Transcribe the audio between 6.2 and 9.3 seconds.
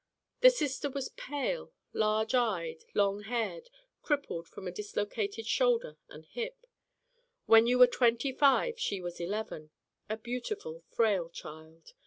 hip. When you were twenty five she was